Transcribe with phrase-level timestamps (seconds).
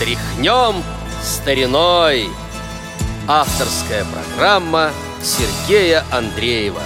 [0.00, 0.82] Тряхнем
[1.22, 2.24] стариной.
[3.28, 4.92] Авторская программа
[5.22, 6.80] Сергея Андреева.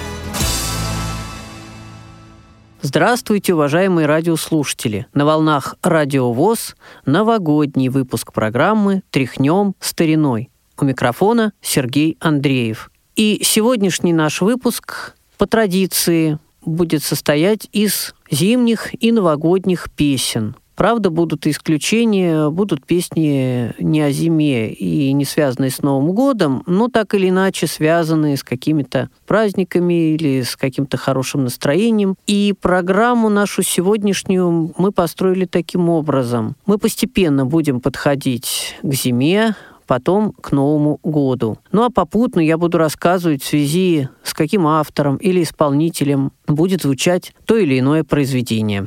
[2.83, 5.07] Здравствуйте, уважаемые радиослушатели!
[5.15, 6.75] На волнах Радио ВОЗ
[7.07, 10.51] новогодний выпуск программы «Тряхнем стариной».
[10.77, 12.91] У микрофона Сергей Андреев.
[13.15, 20.57] И сегодняшний наш выпуск по традиции будет состоять из зимних и новогодних песен.
[20.77, 26.89] Правда, будут исключения, будут песни не о зиме и не связанные с Новым годом, но
[26.89, 32.17] так или иначе связанные с какими-то праздниками или с каким-то хорошим настроением.
[32.27, 36.57] И программу нашу сегодняшнюю мы построили таким образом.
[36.67, 39.55] Мы постепенно будем подходить к зиме,
[39.87, 41.59] потом к Новому году.
[41.73, 47.33] Ну а попутно я буду рассказывать в связи с каким автором или исполнителем будет звучать
[47.45, 48.87] то или иное произведение.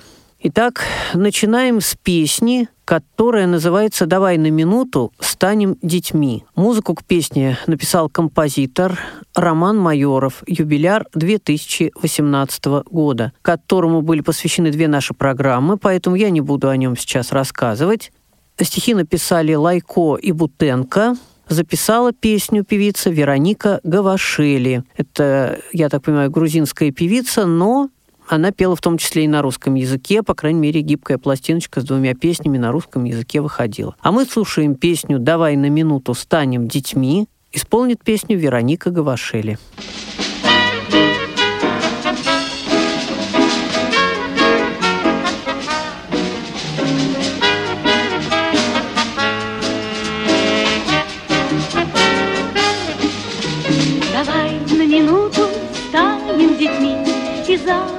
[0.49, 6.45] Итак, начинаем с песни, которая называется «Давай на минуту станем детьми».
[6.55, 8.97] Музыку к песне написал композитор
[9.35, 16.69] Роман Майоров, юбиляр 2018 года, которому были посвящены две наши программы, поэтому я не буду
[16.69, 18.13] о нем сейчас рассказывать.
[18.57, 21.17] Стихи написали Лайко и Бутенко.
[21.49, 24.85] Записала песню певица Вероника Гавашели.
[24.95, 27.89] Это, я так понимаю, грузинская певица, но
[28.29, 31.83] она пела в том числе и на русском языке, по крайней мере, гибкая пластиночка с
[31.83, 33.95] двумя песнями на русском языке выходила.
[34.01, 37.27] А мы слушаем песню «Давай на минуту станем детьми».
[37.53, 39.57] Исполнит песню Вероника Гавашели.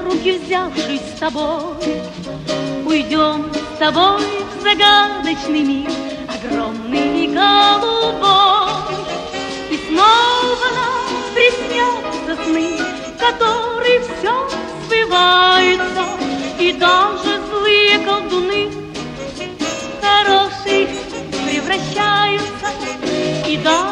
[0.05, 1.77] Руки взявшись с тобой,
[2.87, 4.21] Уйдем с тобой
[4.57, 5.91] в загадочный мир,
[6.29, 8.69] Огромный и голубой.
[9.71, 12.79] И снова нам приснятся сны,
[13.19, 14.49] Которые все
[14.87, 16.05] сбываются,
[16.59, 18.71] И даже злые колдуны
[20.01, 20.89] Хороших
[21.45, 22.69] превращаются,
[23.47, 23.88] И даже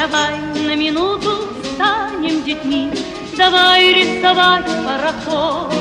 [0.00, 2.90] Давай на минуту станем детьми,
[3.36, 5.74] Давай рисовать пароход.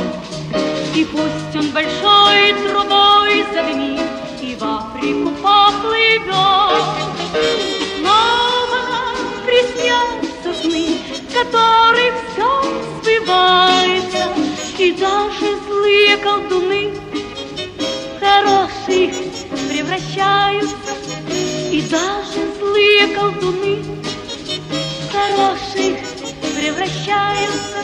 [0.93, 4.01] И пусть он большой трубой задымит
[4.41, 6.83] И в Африку поплывет.
[7.97, 9.15] Снова нам
[9.45, 10.97] приснятся сны,
[11.33, 12.61] Которых все
[12.99, 14.33] сбывается,
[14.77, 16.91] И даже злые колдуны
[18.19, 19.15] Хороших
[19.69, 20.91] превращаются,
[21.71, 23.99] И даже злые колдуны
[25.19, 25.97] хороших
[26.55, 27.77] превращаются.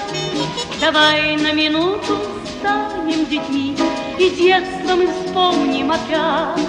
[0.79, 2.17] Давай на минуту
[2.59, 3.75] станем детьми
[4.19, 6.67] и детство вспомним опять.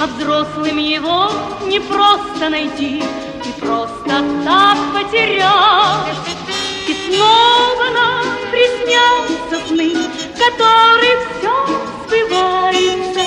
[0.00, 1.30] А взрослым его
[1.66, 6.16] не просто найти и просто так потерять.
[6.88, 9.92] И снова нам приснятся сны,
[10.36, 11.54] которые все
[12.06, 13.24] сбывается,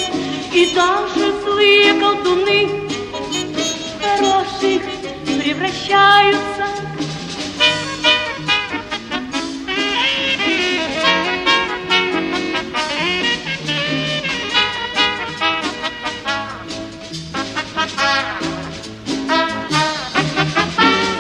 [0.54, 2.85] и даже злые колдуны
[5.46, 6.66] превращаются.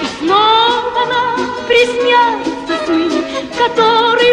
[0.01, 1.37] И снова нам
[1.67, 3.11] приснятся сны,
[3.55, 4.24] которые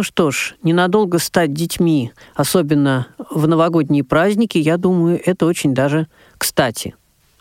[0.00, 6.06] Ну что ж, ненадолго стать детьми, особенно в новогодние праздники, я думаю, это очень даже
[6.38, 6.94] кстати.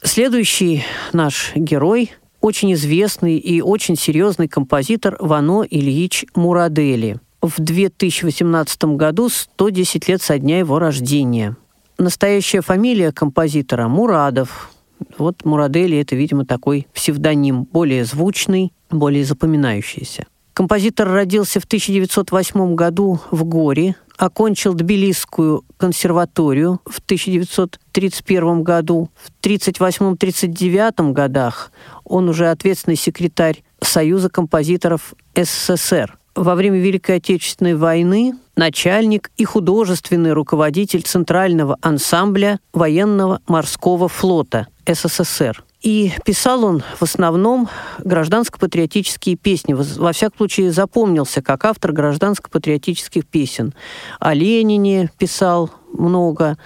[0.04, 0.84] Следующий
[1.14, 2.12] наш герой
[2.42, 7.22] очень известный и очень серьезный композитор Вано Ильич Мурадели.
[7.42, 11.56] В 2018 году 110 лет со дня его рождения.
[11.98, 14.74] Настоящая фамилия композитора Мурадов.
[15.18, 20.26] Вот Мурадели– это, видимо, такой псевдоним, более звучный, более запоминающийся.
[20.60, 29.10] Композитор родился в 1908 году в Горе, окончил Тбилисскую консерваторию в 1931 году.
[29.16, 31.72] В 1938-1939 годах
[32.04, 36.20] он уже ответственный секретарь Союза композиторов СССР.
[36.36, 45.64] во время Великой Отечественной войны начальник и художественный руководитель Центрального ансамбля военного морского флота СССР.
[45.82, 49.74] И писал он в основном гражданско-патриотические песни.
[49.74, 53.74] Во всяком случае, запомнился как автор гражданско-патриотических песен.
[54.20, 56.58] О Ленине писал много.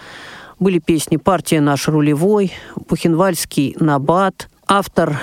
[0.60, 5.20] Были песни «Партия наш рулевой», «Бухенвальский набат», автор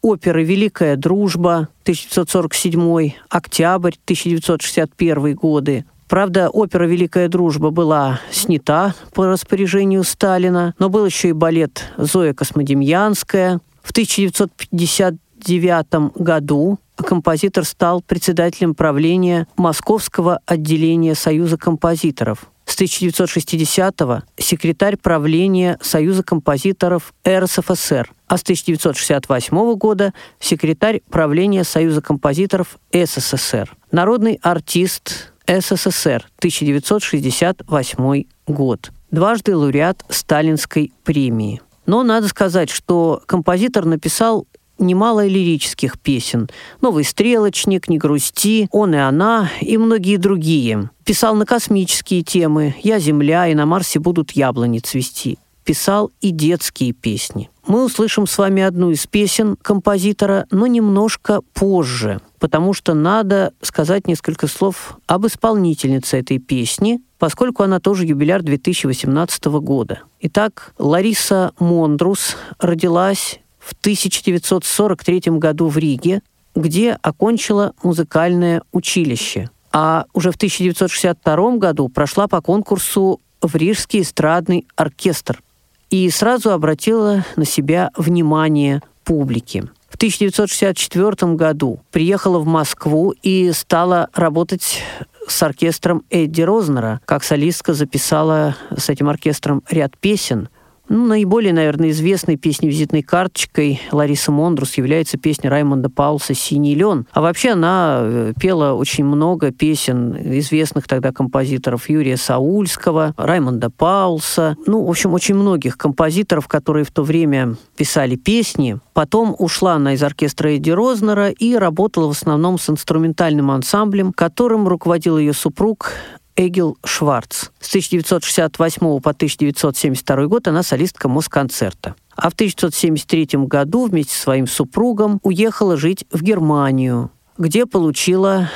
[0.00, 5.84] оперы «Великая дружба» 1947, «Октябрь» 1961 годы.
[6.08, 12.34] Правда, опера «Великая дружба» была снята по распоряжению Сталина, но был еще и балет «Зоя
[12.34, 13.60] Космодемьянская».
[13.82, 22.50] В 1959 году композитор стал председателем правления Московского отделения Союза композиторов.
[22.66, 32.78] С 1960-го секретарь правления Союза композиторов РСФСР, а с 1968 года секретарь правления Союза композиторов
[32.90, 33.70] СССР.
[33.90, 38.90] Народный артист СССР, 1968 год.
[39.10, 41.60] Дважды лауреат Сталинской премии.
[41.86, 44.46] Но надо сказать, что композитор написал
[44.78, 46.48] немало лирических песен.
[46.80, 50.90] «Новый стрелочник», «Не грусти», «Он и она» и многие другие.
[51.04, 55.38] Писал на космические темы «Я земля» и «На Марсе будут яблони цвести».
[55.64, 57.50] Писал и детские песни.
[57.66, 64.06] Мы услышим с вами одну из песен композитора, но немножко позже, потому что надо сказать
[64.06, 70.00] несколько слов об исполнительнице этой песни, поскольку она тоже юбиляр 2018 года.
[70.20, 76.20] Итак, Лариса Мондрус родилась в 1943 году в Риге,
[76.54, 79.48] где окончила музыкальное училище.
[79.72, 85.42] А уже в 1962 году прошла по конкурсу в Рижский эстрадный оркестр
[85.88, 89.64] и сразу обратила на себя внимание публики.
[89.94, 94.82] В 1964 году приехала в Москву и стала работать
[95.28, 97.00] с оркестром Эдди Рознера.
[97.04, 100.48] Как солистка записала с этим оркестром ряд песен.
[100.88, 107.06] Ну, наиболее, наверное, известной песней визитной карточкой Ларисы Мондрус является песня Раймонда Паулса «Синий лен».
[107.12, 114.56] А вообще она э, пела очень много песен известных тогда композиторов Юрия Саульского, Раймонда Паулса,
[114.66, 118.78] ну, в общем, очень многих композиторов, которые в то время писали песни.
[118.92, 124.68] Потом ушла она из оркестра Эдди Рознера и работала в основном с инструментальным ансамблем, которым
[124.68, 125.92] руководил ее супруг
[126.36, 127.50] Эгил Шварц.
[127.60, 131.94] С 1968 по 1972 год она солистка Москонцерта.
[132.16, 138.50] А в 1973 году вместе со своим супругом уехала жить в Германию, где получила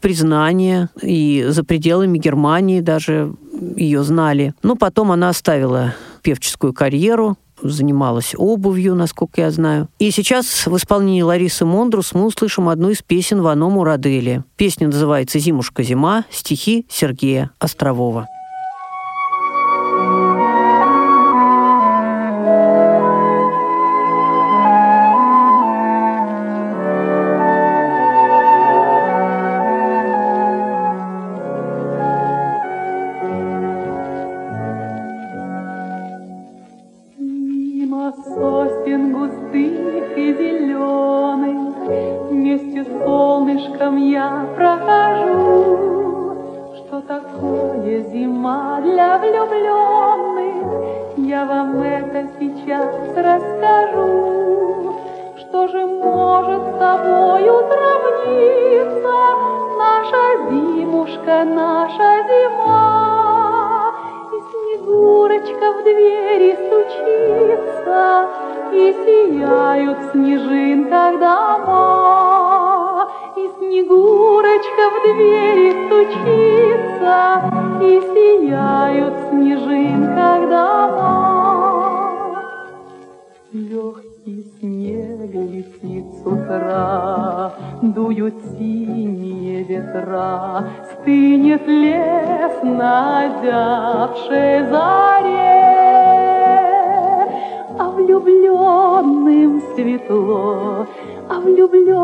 [0.00, 3.34] признание, и за пределами Германии даже
[3.76, 4.54] ее знали.
[4.62, 9.88] Но потом она оставила певческую карьеру, занималась обувью, насколько я знаю.
[9.98, 14.44] И сейчас в исполнении Ларисы Мондрус мы услышим одну из песен Вано Мурадели.
[14.56, 18.28] Песня называется «Зимушка зима», стихи Сергея Острового.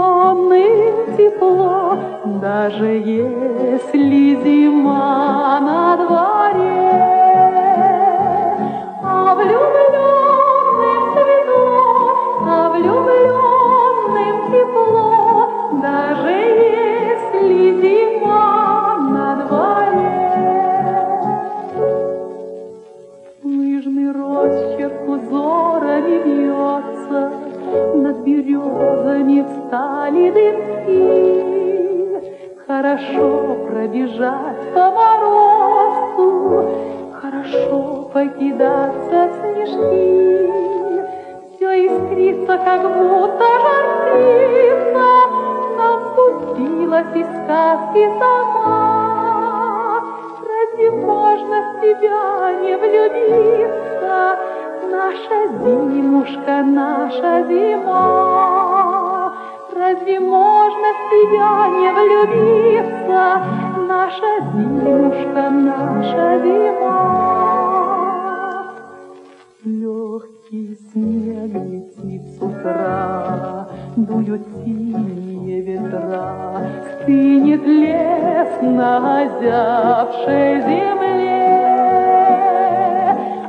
[0.02, 0.66] волны
[1.16, 6.51] тепла, даже если зима на дворе.
[29.52, 31.42] стали дымки.
[32.66, 36.68] Хорошо пробежать по морозу,
[37.20, 40.50] Хорошо покидаться снежки.
[41.54, 43.86] Все искрится, как будто жар
[45.76, 50.02] Нам ступилась из сказки сама.
[50.48, 52.24] Разве можно в тебя
[52.62, 54.38] не влюбиться,
[54.90, 58.61] Наша зимушка, наша зима?
[59.92, 63.22] Разве можно в тебя не влюбиться?
[63.86, 66.98] Наша зимушка, наша зима.
[69.64, 76.62] Легкий снег летит с утра, Дуют синие ветра,
[77.02, 81.42] Стынет лес на озябшей земле,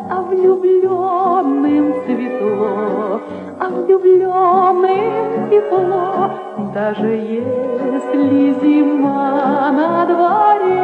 [0.09, 3.21] А влюбленным светло,
[3.63, 6.29] а влюбленным тепло,
[6.73, 10.83] Даже если зима на дворе.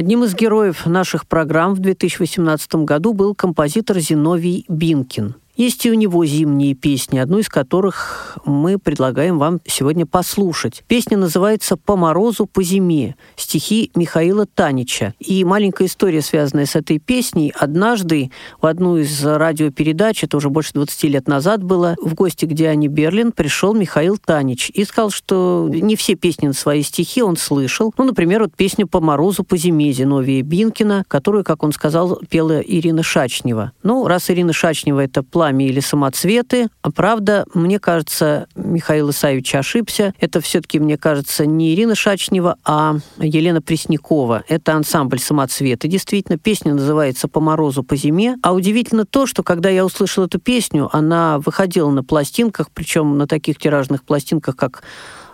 [0.00, 5.34] Одним из героев наших программ в 2018 году был композитор Зиновий Бинкин.
[5.60, 10.82] Есть и у него зимние песни, одну из которых мы предлагаем вам сегодня послушать.
[10.88, 15.12] Песня называется «По морозу, по зиме», стихи Михаила Танича.
[15.18, 17.52] И маленькая история, связанная с этой песней.
[17.54, 18.30] Однажды
[18.62, 22.88] в одну из радиопередач, это уже больше 20 лет назад было, в гости к Диане
[22.88, 27.92] Берлин пришел Михаил Танич и сказал, что не все песни на свои стихи он слышал.
[27.98, 32.62] Ну, например, вот песню «По морозу, по зиме» Зиновия Бинкина, которую, как он сказал, пела
[32.62, 33.72] Ирина Шачнева.
[33.82, 36.68] Ну, раз Ирина Шачнева— это пламя или самоцветы.
[36.82, 40.14] А правда, мне кажется, Михаил Исаевич ошибся.
[40.20, 44.44] Это все-таки, мне кажется, не Ирина Шачнева, а Елена Преснякова.
[44.48, 45.88] Это ансамбль самоцветы.
[45.88, 48.36] Действительно, песня называется «По морозу, по зиме».
[48.42, 53.26] А удивительно то, что когда я услышала эту песню, она выходила на пластинках, причем на
[53.26, 54.82] таких тиражных пластинках, как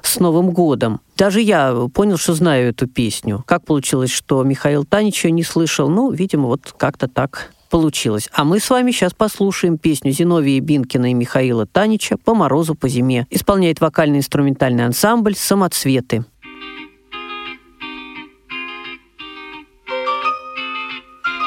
[0.02, 1.00] с Новым годом.
[1.16, 3.42] Даже я понял, что знаю эту песню.
[3.46, 5.88] Как получилось, что Михаил Танич ее не слышал?
[5.88, 8.28] Ну, видимо, вот как-то так получилось.
[8.32, 12.88] А мы с вами сейчас послушаем песню Зиновия Бинкина и Михаила Танича «По морозу, по
[12.88, 13.26] зиме».
[13.30, 16.24] Исполняет вокально-инструментальный ансамбль «Самоцветы».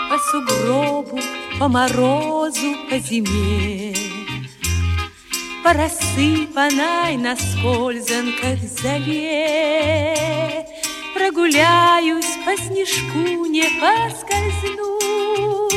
[0.09, 1.19] По сугробу,
[1.59, 3.93] по морозу, по зиме
[5.63, 10.65] По рассыпанной на скользанках зале
[11.13, 15.68] Прогуляюсь по снежку, не поскользнусь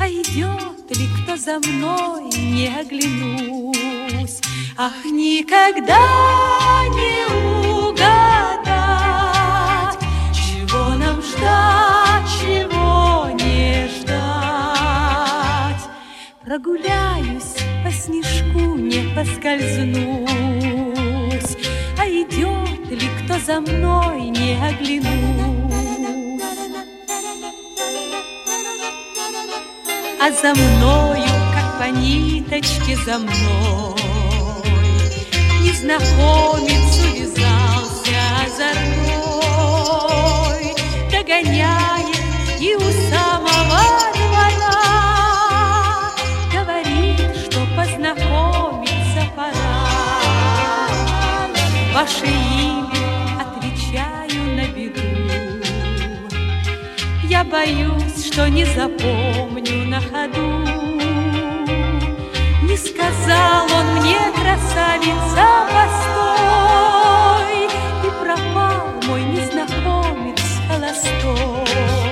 [0.00, 4.40] А идет ли кто за мной, не оглянусь.
[4.76, 6.00] Ах, никогда
[6.90, 7.26] не
[7.88, 8.74] угадать
[10.32, 15.84] Чего нам ждать, чего не ждать.
[16.44, 20.24] Прогуляюсь по снежку, не поскользнусь.
[21.98, 25.54] А идет ли кто за мной, не оглянусь
[30.20, 33.94] А за мною, как по ниточке за мной.
[35.84, 39.14] Незнакомец увязался озорной
[41.10, 42.16] Догоняет
[42.60, 42.80] и у
[43.10, 43.82] самого
[44.14, 44.80] двора
[46.52, 49.84] Говорит, что познакомиться пора.
[51.92, 55.08] Ваше имя отвечаю на беду
[57.24, 58.03] Я боюсь,
[58.34, 60.64] что не запомню на ходу.
[62.62, 67.58] Не сказал он мне, красавица, постой.
[68.02, 72.03] И пропал мой незнакомец холостой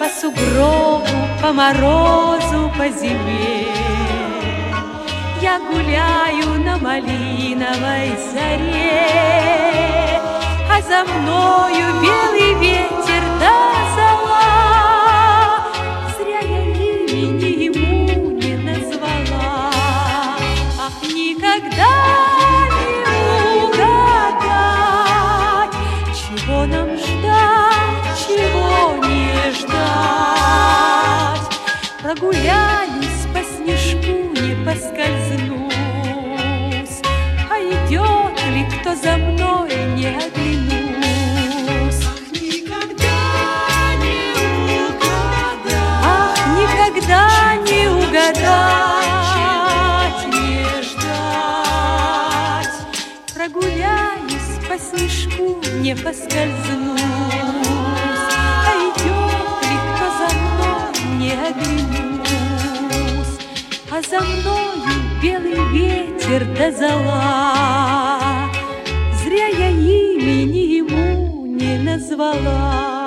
[0.00, 1.06] По сугробу,
[1.40, 3.66] по морозу, по зиме
[5.40, 9.06] Я гуляю на малиновой заре
[10.68, 13.54] А за мною белый ветер да
[13.94, 14.19] зола
[34.70, 35.72] поскользнусь,
[37.50, 42.04] А идет ли кто за мной, не оглянусь.
[42.30, 43.18] Никогда
[43.98, 44.20] не
[44.86, 45.74] угадать,
[46.04, 47.24] Ах, никогда
[47.68, 49.00] не угадать,
[50.28, 52.76] не ждать.
[53.34, 55.46] Прогуляюсь по снежку,
[55.80, 56.79] не поскользнусь,
[66.30, 68.50] ветер да зола,
[69.22, 72.99] Зря я имени ему не назвала.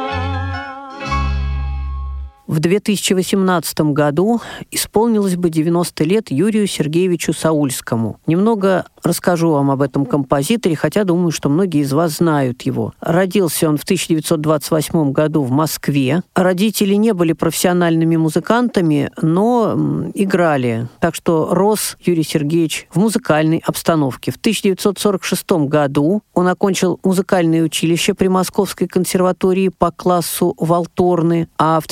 [2.53, 8.19] В 2018 году исполнилось бы 90 лет Юрию Сергеевичу Саульскому.
[8.27, 12.93] Немного расскажу вам об этом композиторе, хотя думаю, что многие из вас знают его.
[13.01, 16.21] Родился он в 1928 году в Москве.
[16.35, 20.87] Родители не были профессиональными музыкантами, но играли.
[20.99, 24.31] Так что рос Юрий Сергеевич в музыкальной обстановке.
[24.31, 31.87] В 1946 году он окончил музыкальное училище при Московской консерватории по классу валторны, а в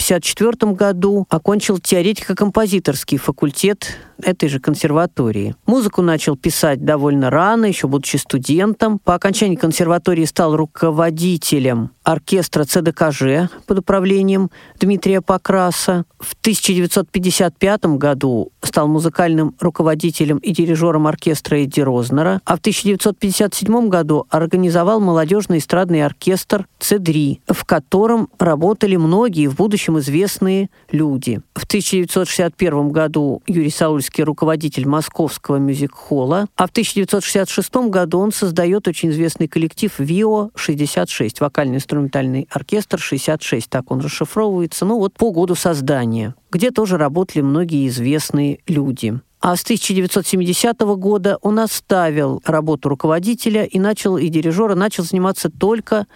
[0.00, 5.54] 1954 году окончил теоретико-композиторский факультет этой же консерватории.
[5.66, 8.98] Музыку начал писать довольно рано, еще будучи студентом.
[8.98, 16.04] По окончании консерватории стал руководителем оркестра ЦДКЖ под управлением Дмитрия Покраса.
[16.18, 24.26] В 1955 году стал музыкальным руководителем и дирижером оркестра Эдди Рознера, а в 1957 году
[24.30, 31.40] организовал молодежный эстрадный оркестр «Цедри», в котором работали многие в будущем известные люди.
[31.54, 39.10] В 1961 году Юрий Саульский руководитель Московского мюзик-холла, а в 1966 году он создает очень
[39.10, 46.70] известный коллектив ВИО-66, вокально-инструментальный оркестр 66, так он расшифровывается, ну вот по году создания, где
[46.70, 49.20] тоже работали многие известные люди.
[49.40, 56.06] А с 1970 года он оставил работу руководителя и начал и дирижера начал заниматься только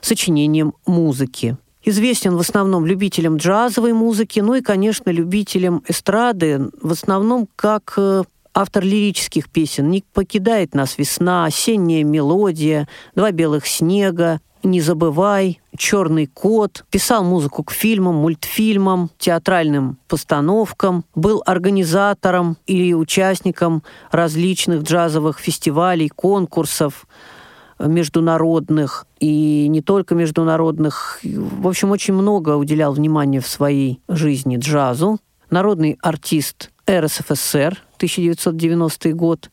[0.00, 1.58] сочинением музыки.
[1.82, 8.24] Известен в основном любителям джазовой музыки, ну и, конечно, любителям эстрады, в основном как э,
[8.52, 9.90] автор лирических песен.
[9.90, 17.64] «Не покидает нас весна», «Осенняя мелодия», «Два белых снега», «Не забывай», «Черный кот», писал музыку
[17.64, 27.06] к фильмам, мультфильмам, театральным постановкам, был организатором или участником различных джазовых фестивалей, конкурсов,
[27.80, 31.20] международных и не только международных.
[31.22, 35.18] В общем, очень много уделял внимания в своей жизни джазу.
[35.50, 39.50] Народный артист РСФСР, 1990 год.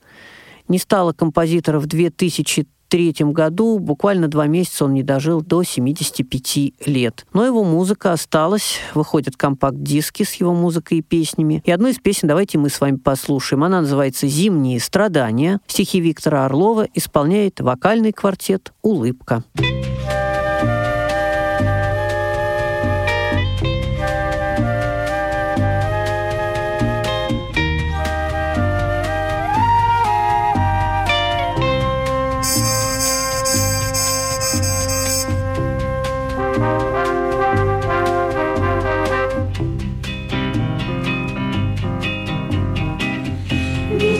[0.68, 3.80] Не стало композиторов 2000 1973 году.
[3.80, 7.26] Буквально два месяца он не дожил до 75 лет.
[7.34, 8.80] Но его музыка осталась.
[8.94, 11.62] Выходят компакт-диски с его музыкой и песнями.
[11.66, 13.64] И одну из песен давайте мы с вами послушаем.
[13.64, 15.60] Она называется «Зимние страдания».
[15.68, 18.98] Стихи Виктора Орлова исполняет вокальный квартет «Улыбка».
[18.98, 19.44] Улыбка.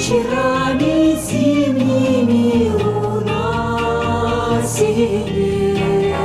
[0.08, 6.16] Вечерами зимними луна синеет,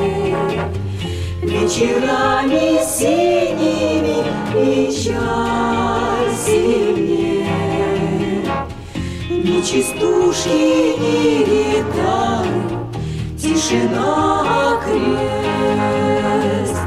[1.43, 4.19] Вечерами синими
[4.53, 7.49] печаль сильнее.
[9.29, 12.63] Ни частушки, ни гитары,
[13.37, 16.79] Тишина крест,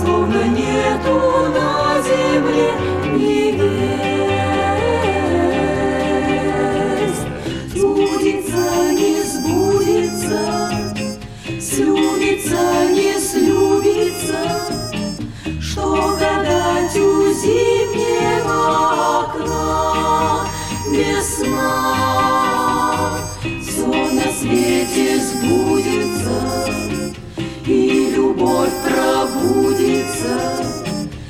[0.00, 1.16] Словно нету
[1.52, 1.68] на
[2.00, 2.68] земле
[3.18, 4.07] невест.
[12.90, 14.40] Не слюбится,
[15.60, 18.60] Что гадать у зимнего
[19.20, 20.46] окна
[20.90, 21.88] весна.
[23.62, 26.36] Все на свете сбудется,
[27.66, 30.34] И любовь пробудится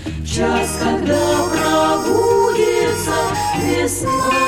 [0.04, 3.16] В час, когда пробудится
[3.62, 4.38] весна.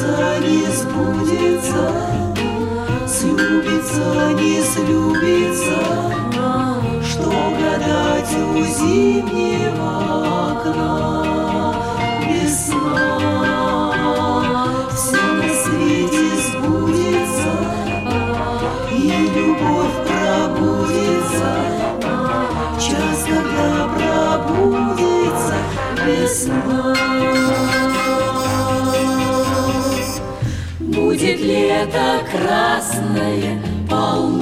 [0.00, 1.92] слюбится, не сбудется,
[3.06, 5.80] слюбится, не слюбится,
[7.04, 9.90] что гадать у зимнего
[10.52, 11.74] окна
[12.26, 13.18] весна.
[14.94, 17.52] Все на свете сбудется,
[18.92, 18.94] и
[19.34, 21.50] любовь пробудется,
[22.78, 25.56] час, когда пробудется
[26.06, 27.19] весна.
[31.40, 34.38] Лето красное, полночный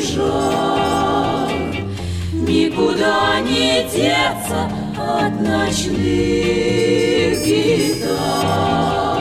[0.00, 1.50] жар.
[2.32, 5.96] Никуда не деться от ночных
[7.44, 9.18] гитар.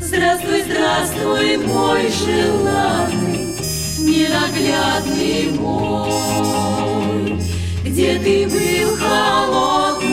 [0.00, 3.56] Здравствуй, здравствуй, мой желанный,
[3.98, 7.40] ненаглядный мой,
[7.84, 10.07] где ты был холодною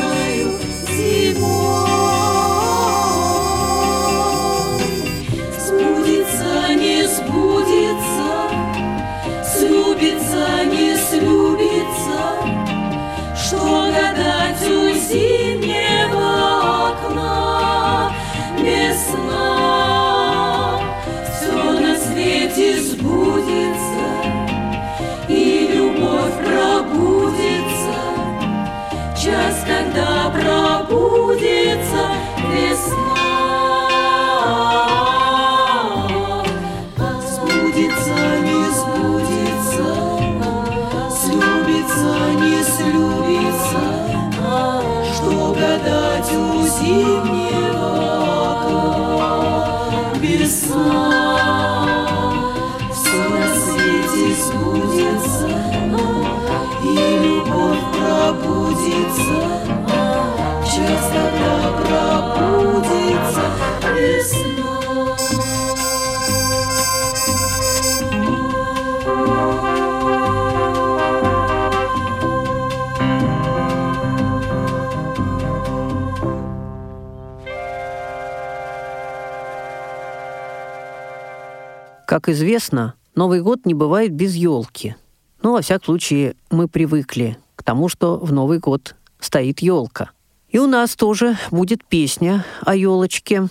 [82.25, 84.95] Как известно, Новый год не бывает без елки.
[85.43, 90.09] Ну, во всяком случае, мы привыкли к тому, что в Новый год стоит елка.
[90.49, 93.47] И у нас тоже будет песня о елочке.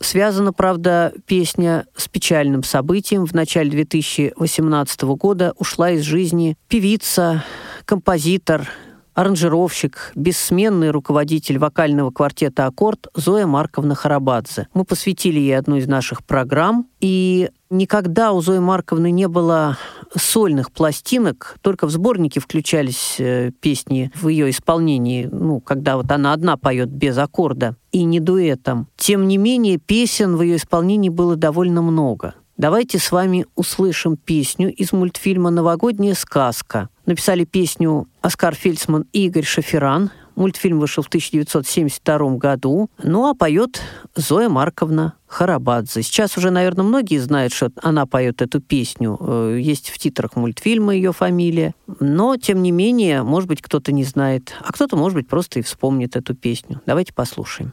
[0.00, 3.26] Связана, правда, песня с печальным событием.
[3.26, 7.44] В начале 2018 года ушла из жизни певица,
[7.84, 8.68] композитор,
[9.16, 14.68] аранжировщик, бессменный руководитель вокального квартета «Аккорд» Зоя Марковна Харабадзе.
[14.74, 19.78] Мы посвятили ей одну из наших программ, и никогда у Зои Марковны не было
[20.14, 26.34] сольных пластинок, только в сборнике включались э, песни в ее исполнении, ну, когда вот она
[26.34, 28.86] одна поет без аккорда и не дуэтом.
[28.96, 32.34] Тем не менее, песен в ее исполнении было довольно много.
[32.56, 36.88] Давайте с вами услышим песню из мультфильма «Новогодняя сказка».
[37.04, 40.10] Написали песню Оскар Фельдсман и Игорь Шаферан.
[40.36, 42.88] Мультфильм вышел в 1972 году.
[43.02, 43.82] Ну а поет
[44.14, 46.02] Зоя Марковна Харабадзе.
[46.02, 49.18] Сейчас уже, наверное, многие знают, что она поет эту песню.
[49.20, 51.74] Э, Есть в титрах мультфильма ее фамилия.
[52.00, 54.54] Но, тем не менее, может быть, кто-то не знает.
[54.60, 56.80] А кто-то, может быть, просто и вспомнит эту песню.
[56.86, 57.72] Давайте послушаем.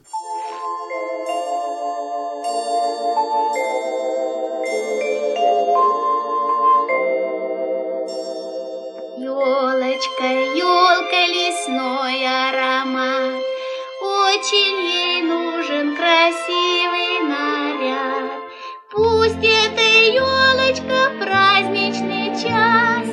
[10.04, 13.42] Елочка, елка, лесной аромат,
[14.02, 18.32] Очень ей нужен красивый наряд.
[18.92, 23.08] Пусть эта елочка праздничный час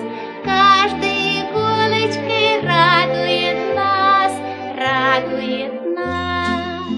[0.44, 4.32] Каждой иголочкой радует нас,
[4.76, 6.90] радует нас.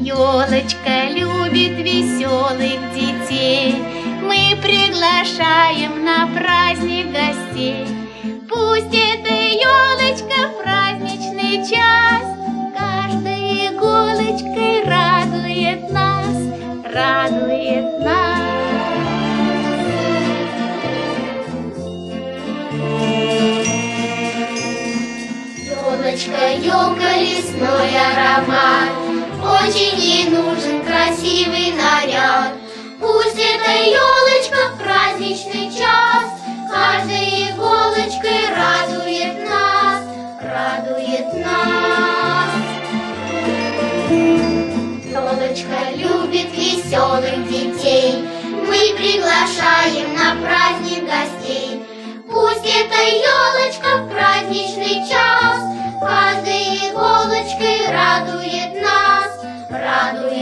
[0.00, 1.73] Елочка любит
[2.34, 3.76] веселых детей.
[4.22, 7.86] Мы приглашаем на праздник гостей.
[8.48, 12.24] Пусть эта елочка в праздничный час
[12.76, 16.36] каждой иголочкой радует нас,
[16.92, 18.40] радует нас.
[25.66, 29.03] Елочка, елка, лесной аромат,
[29.44, 32.54] Очень ей нужен красивый наряд.
[32.98, 36.24] Пусть эта елочка в праздничный час
[36.70, 40.02] Каждой иголочкой радует нас,
[40.40, 42.50] радует нас.
[45.10, 48.24] Елочка любит веселых детей,
[48.66, 51.84] Мы приглашаем на праздник гостей.
[52.30, 55.60] Пусть эта елочка в праздничный час
[56.00, 56.43] Каждой
[60.04, 60.33] радует нас.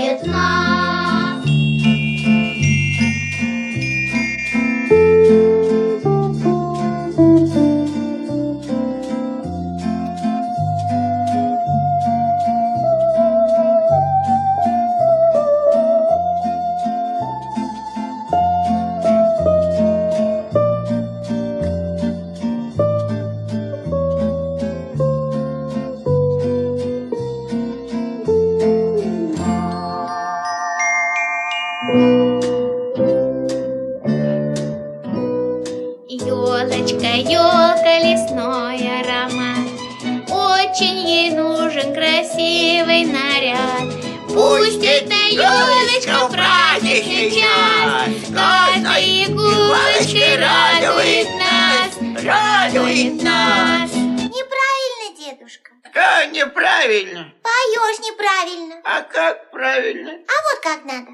[51.03, 53.91] Радует нас, радует нас.
[53.93, 55.71] Неправильно, дедушка.
[55.93, 57.35] Как неправильно?
[57.43, 58.81] Поешь неправильно.
[58.85, 60.13] А как правильно?
[60.13, 61.11] А вот как надо.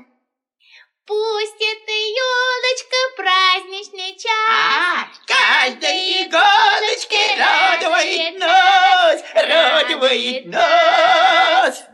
[1.06, 11.84] Пусть эта елочка праздничный час А, каждой иголочкой радует нас, радует нас.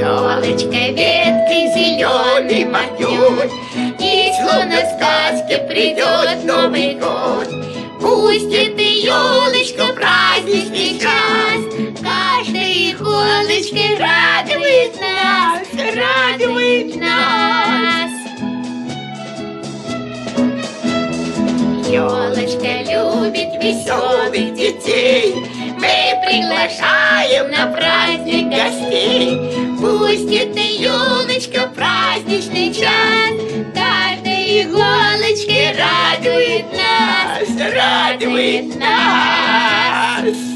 [0.00, 3.50] Елочка веткой зеленый махнет,
[4.00, 7.46] И словно сказке придет Новый год.
[8.00, 11.60] Пусть эта елочка праздничный час
[12.00, 18.10] Каждой иголочкой радует нас, радует нас.
[21.90, 25.49] Елочка любит веселых детей
[25.80, 33.32] Мы приглашаем на праздник гостей Пусть эта елочка праздничный час
[33.74, 40.50] Каждой иголочкой радует нас, радует нас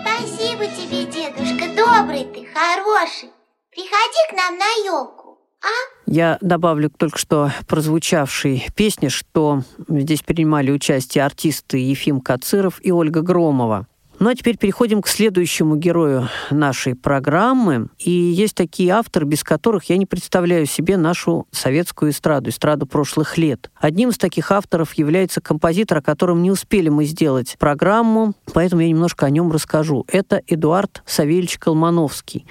[0.00, 1.66] Спасибо тебе, дедушка.
[1.76, 3.30] Добрый ты, хороший.
[3.70, 5.38] Приходи к нам на елку.
[5.62, 5.68] А?
[6.06, 12.90] Я добавлю к только что прозвучавшей песне, что здесь принимали участие артисты Ефим Кациров и
[12.90, 13.86] Ольга Громова.
[14.20, 17.88] Ну а теперь переходим к следующему герою нашей программы.
[17.98, 23.38] И есть такие авторы, без которых я не представляю себе нашу советскую эстраду, эстраду прошлых
[23.38, 23.70] лет.
[23.76, 28.88] Одним из таких авторов является композитор, о котором не успели мы сделать программу, поэтому я
[28.88, 30.04] немножко о нем расскажу.
[30.08, 32.44] Это Эдуард Савельевич Колмановский.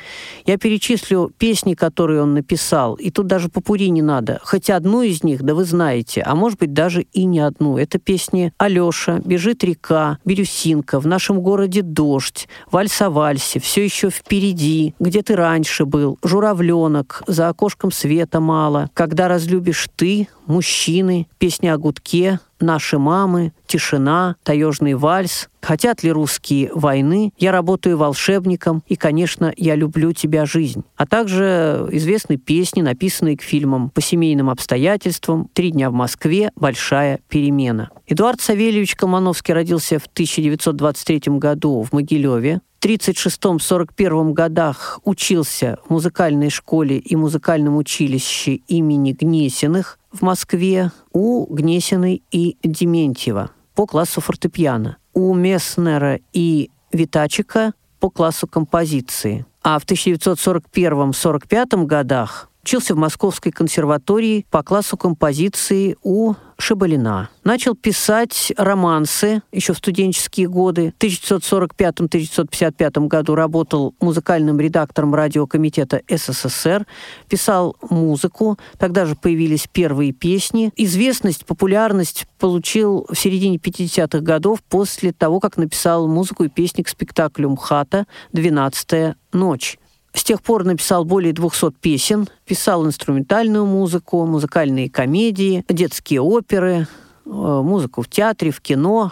[0.45, 4.39] Я перечислю песни, которые он написал, и тут даже попури не надо.
[4.41, 7.77] Хоть одну из них, да вы знаете, а может быть даже и не одну.
[7.77, 14.09] Это песни «Алеша», «Бежит река», «Бирюсинка», «В нашем городе дождь», «Вальс о вальсе», «Все еще
[14.09, 21.73] впереди», «Где ты раньше был», «Журавленок», «За окошком света мало», «Когда разлюбишь ты», «Мужчины», «Песня
[21.73, 28.95] о гудке», «Наши мамы», «Тишина», «Таежный вальс», «Хотят ли русские войны», «Я работаю волшебником» и,
[28.95, 30.83] конечно, «Я люблю тебя, жизнь».
[30.95, 37.19] А также известны песни, написанные к фильмам «По семейным обстоятельствам», «Три дня в Москве», «Большая
[37.27, 37.89] перемена».
[38.07, 42.61] Эдуард Савельевич Колмановский родился в 1923 году в Могилеве.
[42.87, 51.53] В 1936-1941 годах учился в музыкальной школе и музыкальном училище имени Гнесиных в Москве у
[51.53, 59.45] Гнесиной и Дементьева по классу фортепиано, у Месснера и Витачика по классу композиции.
[59.61, 67.29] А в 1941-1945 годах учился в Московской консерватории по классу композиции у Шабалина.
[67.45, 70.93] Начал писать романсы еще в студенческие годы.
[70.99, 76.85] В 1945-1955 году работал музыкальным редактором радиокомитета СССР,
[77.29, 78.59] писал музыку.
[78.77, 80.73] Тогда же появились первые песни.
[80.75, 86.89] Известность, популярность получил в середине 50-х годов после того, как написал музыку и песни к
[86.89, 89.79] спектаклю МХАТа «Двенадцатая ночь».
[90.13, 96.87] С тех пор написал более 200 песен, писал инструментальную музыку, музыкальные комедии, детские оперы,
[97.25, 99.11] э, музыку в театре, в кино,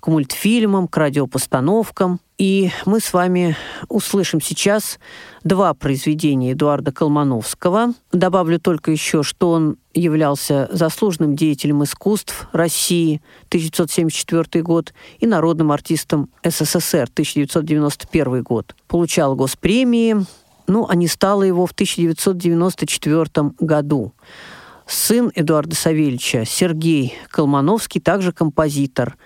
[0.00, 2.20] к мультфильмам, к радиопостановкам.
[2.38, 3.56] И мы с вами
[3.88, 4.98] услышим сейчас
[5.42, 7.94] два произведения Эдуарда Колмановского.
[8.12, 16.28] Добавлю только еще, что он являлся заслуженным деятелем искусств России 1974 год и народным артистом
[16.44, 18.76] СССР 1991 год.
[18.86, 20.16] Получал госпремии,
[20.66, 24.12] ну, а не стало его в 1994 году.
[24.86, 29.16] Сын Эдуарда Савельевича, Сергей Колмановский, также композитор.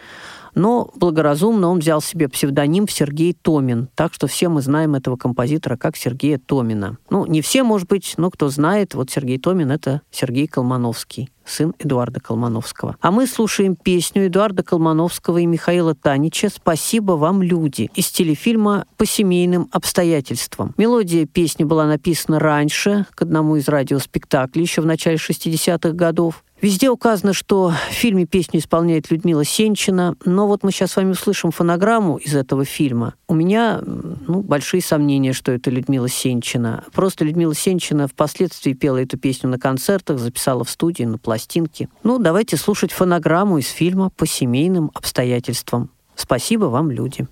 [0.55, 3.89] Но благоразумно он взял себе псевдоним Сергей Томин.
[3.95, 6.99] Так что все мы знаем этого композитора как Сергея Томина.
[7.11, 11.75] Ну, не все, может быть, но кто знает, вот Сергей Томин— это Сергей Колмановский сын
[11.79, 12.97] Эдуарда Колмановского.
[13.01, 19.05] А мы слушаем песню Эдуарда Колмановского и Михаила Танича «Спасибо вам, люди» из телефильма «По
[19.05, 20.75] семейным обстоятельствам».
[20.77, 26.45] Мелодия песни была написана раньше, к одному из радиоспектаклей, еще в начале 60-х годов.
[26.61, 31.13] Везде указано, что в фильме песню исполняет Людмила Сенчина, но вот мы сейчас с вами
[31.13, 33.15] услышим фонограмму из этого фильма.
[33.29, 36.85] У меня ну, большие сомнения, что это Людмила Сенчина.
[36.93, 41.89] Просто Людмила Сенчина впоследствии пела эту песню на концертах, записала в студии, на пластинке.
[42.03, 45.89] Ну, давайте слушать фонограмму из фильма «По семейным обстоятельствам».
[46.15, 47.27] Спасибо вам, люди.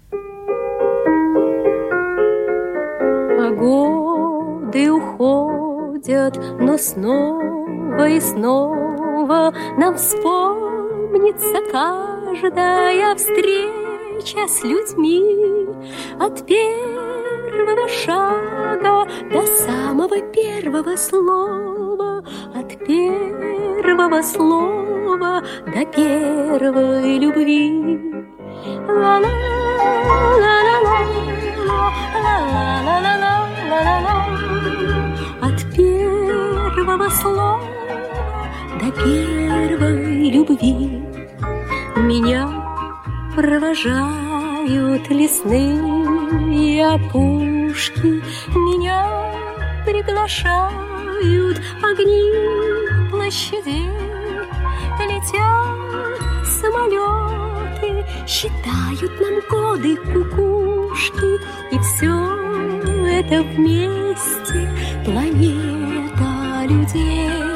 [3.58, 8.88] Годы уходят, но снова и снова
[9.28, 15.66] нам вспомнится каждая встреча с людьми
[16.18, 28.18] От первого шага до самого первого слова От первого слова до первой любви.
[35.40, 37.60] От первого слова
[38.80, 41.02] до первой любви.
[41.96, 42.48] Меня
[43.34, 48.22] провожают лесные опушки.
[48.54, 49.06] Меня
[49.84, 53.90] приглашают огни площадей
[55.00, 61.40] Летят самолеты, считают нам годы кукушки.
[61.72, 62.14] И все
[63.18, 64.68] это вместе
[65.04, 67.47] планета людей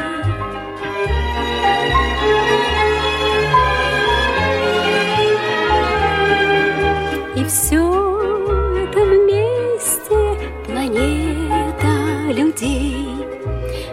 [7.43, 13.27] И все это вместе планета людей.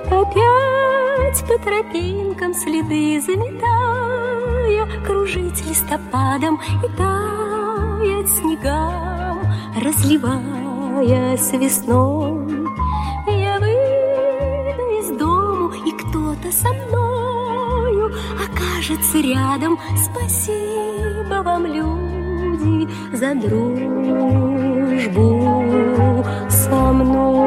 [0.05, 9.41] Опять по тропинкам следы заметая Кружить листопадом и таять снегам
[9.81, 12.67] Разливаясь весной.
[13.25, 18.13] Я выйду из дому, и кто-то со мною
[18.45, 19.79] Окажется рядом.
[19.97, 22.18] Спасибо вам, люди,
[23.13, 23.69] за дружбу
[26.49, 27.39] со мной.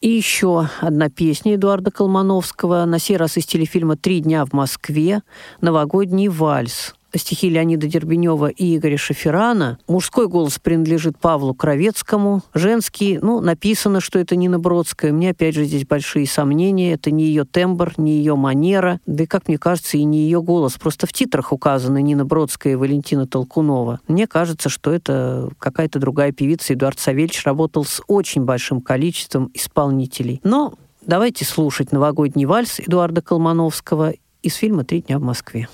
[0.00, 5.22] И еще одна песня Эдуарда Колмановского, на сей раз из телефильма «Три дня в Москве»,
[5.60, 6.94] «Новогодний вальс».
[7.14, 9.78] Стихи Леонида Дербенева и Игоря Шаферана.
[9.86, 12.42] Мужской голос принадлежит Павлу Кровецкому.
[12.54, 15.12] Женский, ну, написано, что это Нина Бродская.
[15.12, 16.92] У меня, опять же, здесь большие сомнения.
[16.92, 19.00] Это не ее тембр, не ее манера.
[19.06, 20.74] Да и, как мне кажется, и не ее голос.
[20.74, 24.00] Просто в титрах указаны Нина Бродская и Валентина Толкунова.
[24.08, 26.74] Мне кажется, что это какая-то другая певица.
[26.74, 30.40] Эдуард Савельевич работал с очень большим количеством исполнителей.
[30.44, 30.74] Но
[31.06, 35.68] давайте слушать новогодний вальс Эдуарда Колмановского из фильма «Три дня в Москве».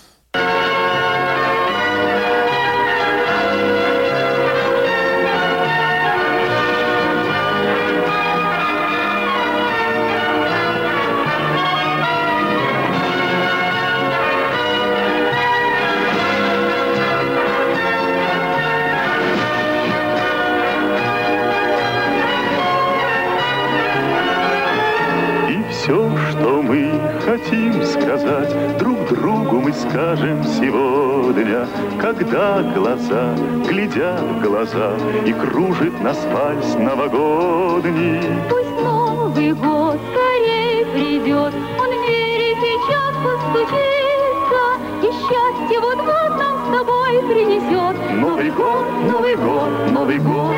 [29.91, 31.67] Скажем сегодня,
[32.01, 33.35] когда глаза
[33.67, 34.97] глядят в глаза
[35.27, 38.21] и кружит нас вальс новогодний.
[38.49, 44.65] Пусть Новый год скорее придет, он в двери сейчас постучится,
[45.03, 47.97] и счастье вот-вот нам с тобой принесет.
[48.21, 50.55] Новый год, Новый год, Новый год.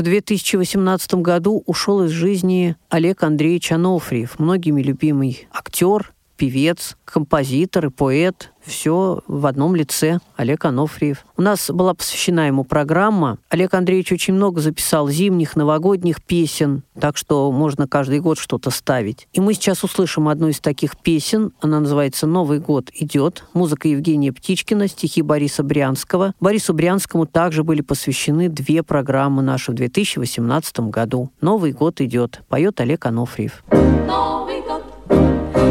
[0.00, 7.90] В 2018 году ушел из жизни Олег Андреевич Анофриев, многими любимый актер, певец, композитор и
[7.90, 8.50] поэт.
[8.64, 10.20] Все в одном лице.
[10.36, 11.24] Олег Анофриев.
[11.36, 13.38] У нас была посвящена ему программа.
[13.50, 19.28] Олег Андреевич очень много записал зимних, новогодних песен, так что можно каждый год что-то ставить.
[19.32, 21.52] И мы сейчас услышим одну из таких песен.
[21.60, 23.44] Она называется «Новый год идет».
[23.52, 26.34] Музыка Евгения Птичкина, стихи Бориса Брянского.
[26.40, 31.30] Борису Брянскому также были посвящены две программы наши в 2018 году.
[31.42, 32.40] «Новый год идет».
[32.48, 33.62] Поет Олег Анофриев.
[33.70, 34.82] Новый год,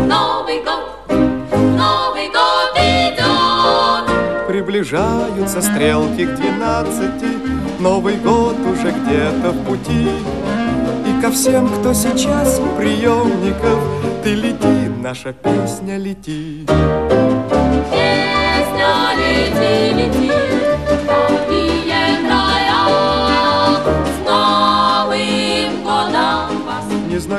[0.10, 4.48] Новый год, Новый год идет.
[4.48, 7.30] Приближаются стрелки к двенадцати,
[7.80, 10.10] Новый год уже где-то в пути.
[11.06, 13.80] И ко всем, кто сейчас у приемников,
[14.24, 16.66] Ты лети, наша песня, лети.
[17.92, 20.32] Песня лети, лети,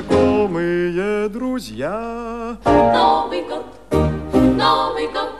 [0.00, 2.56] Незнакомые друзья.
[2.64, 3.66] Новый год,
[4.32, 5.30] Новый год,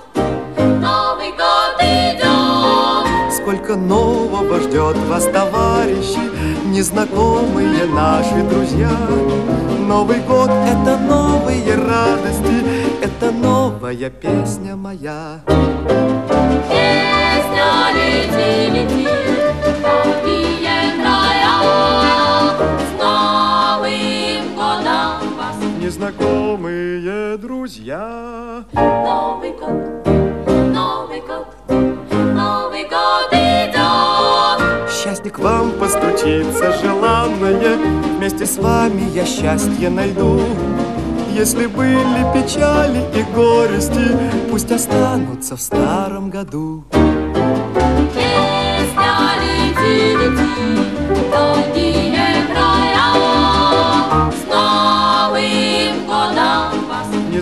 [0.58, 3.32] Новый год идет.
[3.32, 6.20] Сколько нового ждет вас, товарищи,
[6.66, 8.90] Незнакомые наши друзья.
[9.88, 12.62] Новый год— это новые радости,
[13.02, 15.40] Это новая песня моя.
[16.68, 19.08] Песня лети, лети,
[26.00, 28.64] незнакомые друзья.
[28.72, 30.06] Новый год,
[30.74, 34.90] Новый год, Новый год идет.
[34.90, 37.76] Счастье к вам постучится желанное,
[38.16, 40.40] Вместе с вами я счастье найду.
[41.32, 44.16] Если были печали и горести,
[44.50, 46.84] Пусть останутся в старом году.
[48.14, 50.99] Песня лети, лети,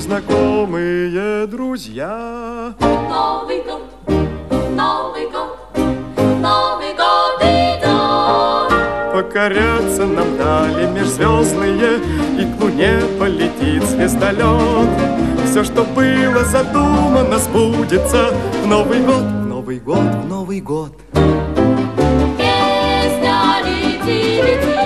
[0.08, 2.74] вас, Незнакомые друзья.
[2.80, 3.82] Новый год,
[4.74, 5.58] Новый год,
[6.40, 8.72] Новый год идет.
[9.12, 12.00] Покоряться нам дали межзвездные,
[12.38, 14.88] И к луне полетит звездолет.
[15.44, 20.92] Все, что было задумано, сбудется В Новый год, в Новый год, в Новый год.
[22.36, 24.77] Песня лети, лети,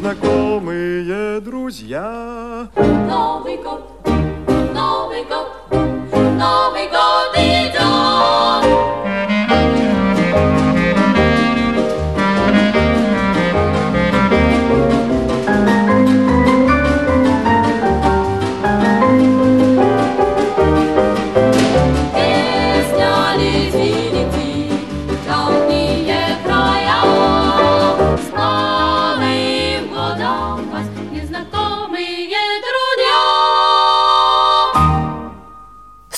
[0.00, 2.68] вас, Незнакомые друзья.
[2.76, 3.82] Новый год,
[4.74, 5.46] Новый год,
[6.12, 7.09] Новый год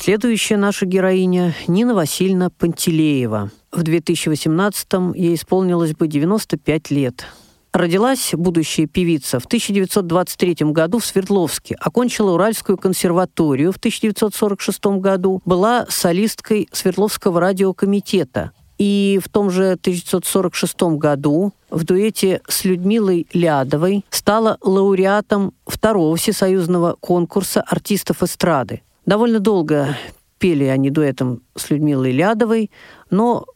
[0.02, 3.52] Следующая наша героиня– Нина Васильевна Пантелеева.
[3.70, 7.24] В 2018-м ей исполнилось бы 95 лет.
[7.72, 15.86] Родилась будущая певица в 1923 году в Свердловске, окончила Уральскую консерваторию в 1946 году, была
[15.88, 18.50] солисткой Свердловского радиокомитета.
[18.78, 26.96] И в том же 1946 году в дуэте с Людмилой Лядовой стала лауреатом второго всесоюзного
[26.98, 28.82] конкурса артистов эстрады.
[29.06, 29.96] Довольно долго
[30.38, 32.70] пели они дуэтом с Людмилой Лядовой,
[33.10, 33.46] но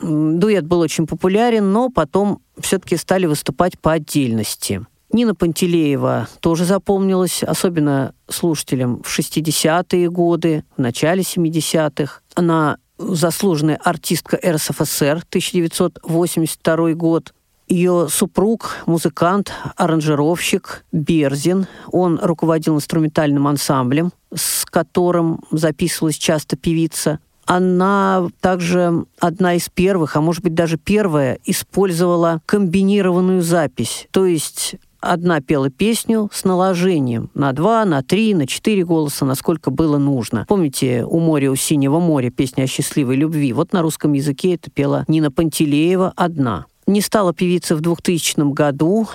[0.00, 4.84] дуэт был очень популярен, но потом все-таки стали выступать по отдельности.
[5.12, 12.20] Нина Пантелеева тоже запомнилась, особенно слушателям в 60-е годы, в начале 70-х.
[12.34, 17.32] Она заслуженная артистка РСФСР, 1982 год.
[17.68, 21.66] Ее супруг, музыкант, аранжировщик Берзин.
[21.92, 27.18] Он руководил инструментальным ансамблем, с которым записывалась часто певица.
[27.46, 34.08] Она также одна из первых, а может быть даже первая, использовала комбинированную запись.
[34.12, 39.70] То есть одна пела песню с наложением на два, на три, на четыре голоса, насколько
[39.70, 40.46] было нужно.
[40.48, 43.52] Помните «У моря, у синего моря» песня о счастливой любви?
[43.52, 46.66] Вот на русском языке это пела Нина Пантелеева одна.
[46.86, 49.06] Не стала певица в 2000 году.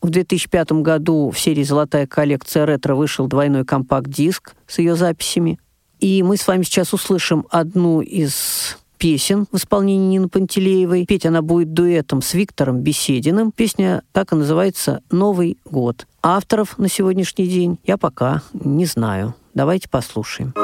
[0.00, 5.58] В 2005 году в серии «Золотая коллекция ретро» вышел двойной компакт-диск с ее записями.
[5.98, 11.04] И мы с вами сейчас услышим одну из песен в исполнении Нины Пантелеевой.
[11.06, 13.52] Петь она будет дуэтом с Виктором Бесединым.
[13.52, 16.06] Песня так и называется «Новый год».
[16.22, 19.34] Авторов на сегодняшний день я пока не знаю.
[19.54, 20.54] Давайте послушаем.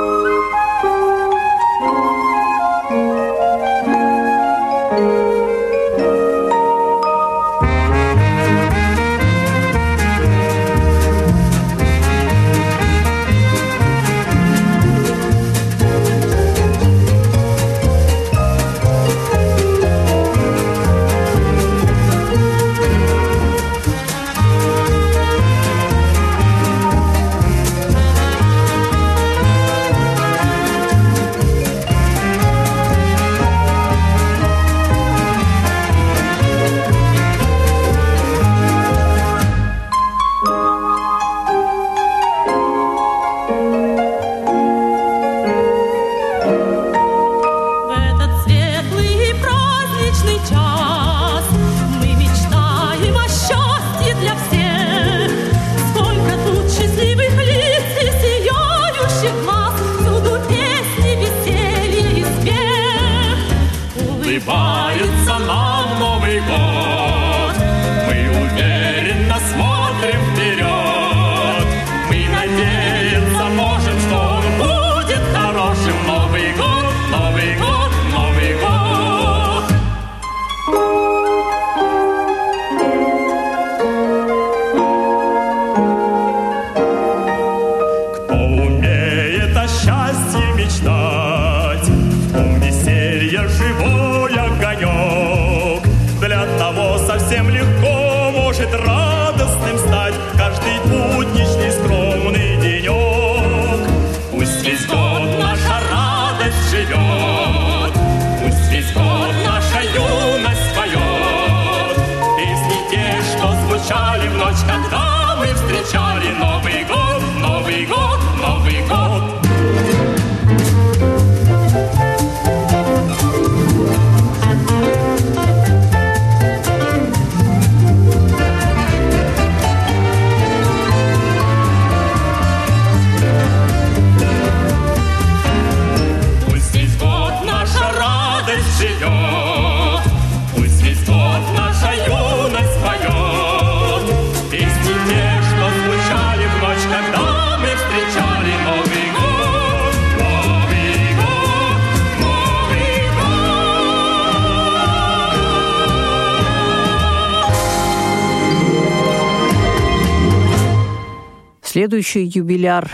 [161.77, 162.91] Следующий юбиляр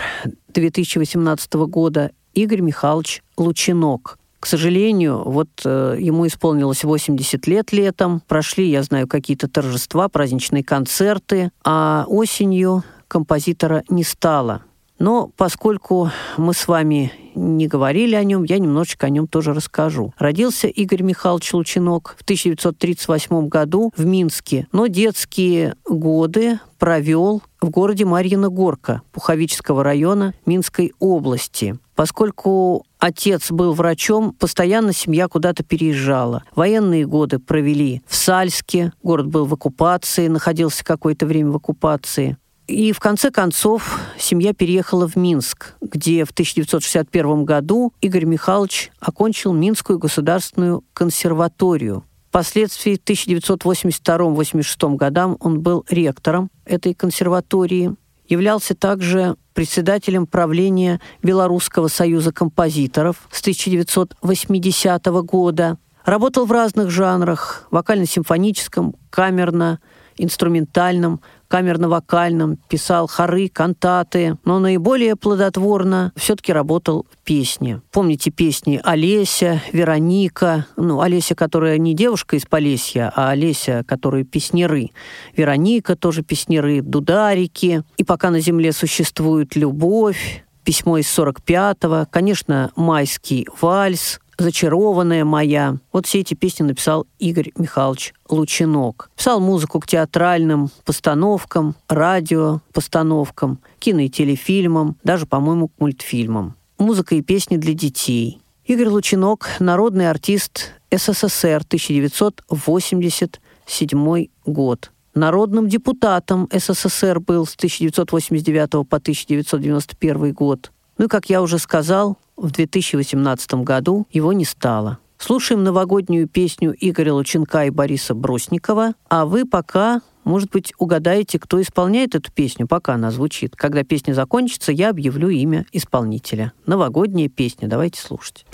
[0.49, 4.19] 2018 года Игорь Михайлович Лучинок.
[4.41, 8.21] К сожалению, вот э, ему исполнилось 80 лет летом.
[8.27, 14.63] Прошли, я знаю, какие-то торжества, праздничные концерты, а осенью композитора не стало.
[14.99, 20.13] Но поскольку мы с вами не говорили о нем, я немножечко о нем тоже расскажу.
[20.17, 28.03] Родился Игорь Михайлович Лучинок в 1938 году в Минске, но детские годы провел в городе
[28.03, 31.79] Марьина Горка Пуховического района Минской области.
[31.95, 36.43] Поскольку отец был врачом, постоянно семья куда-то переезжала.
[36.53, 42.35] Военные годы провели в Сальске, город был в оккупации, находился какое-то время в оккупации.
[42.67, 49.53] И в конце концов семья переехала в Минск, где в 1961 году Игорь Михайлович окончил
[49.53, 52.03] Минскую государственную консерваторию.
[52.27, 57.95] Впоследствии в 1982-86 годам он был ректором этой консерватории,
[58.27, 68.95] являлся также председателем правления Белорусского союза композиторов с 1980 года, работал в разных жанрах– вокально-симфоническом,
[69.09, 69.79] камерно,
[70.17, 71.21] инструментальном,
[71.53, 77.83] камерно-вокальном, писал хоры, кантаты, но наиболее плодотворно все-таки работал в песне.
[77.91, 84.89] Помните песни Олеся, Вероника, ну, Олеся, которая не девушка из Полесья, а Олеся, которая песнеры.
[85.37, 87.83] Вероника тоже песнеры, Дударики.
[87.97, 95.77] И «Пока на земле существует любовь», письмо из 45-го, конечно, майский вальс, «Зачарованная моя».
[95.91, 99.09] Вот все эти песни написал Игорь Михайлович Лучинок.
[99.15, 106.55] Писал музыку к театральным постановкам, радиопостановкам, кино и телефильмам, даже, по-моему, к мультфильмам.
[106.77, 108.39] Музыка и песни для детей.
[108.65, 114.91] Игорь Лучинок– народный артист СССР 1987 год.
[115.13, 120.71] Народным депутатом СССР был с 1989 по 1991 год.
[120.97, 124.99] Ну и, как я уже сказал, в 2018 году его не стало.
[125.17, 131.61] Слушаем новогоднюю песню Игоря Лученка и Бориса Бросникова, а вы пока, может быть, угадаете, кто
[131.61, 133.55] исполняет эту песню, пока она звучит.
[133.55, 136.51] Когда песня закончится, я объявлю имя исполнителя.
[136.65, 138.45] Новогодняя песня, давайте слушать.